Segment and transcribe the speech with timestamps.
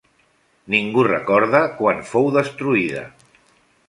[0.75, 3.05] Ningú recorda quan fou destruïda.